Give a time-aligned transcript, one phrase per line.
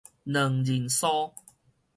[0.23, 1.31] 卵仁酥